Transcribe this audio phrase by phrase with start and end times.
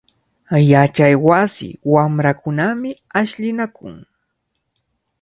[0.71, 3.95] Yachaywasi wamrakunami ashllinakun.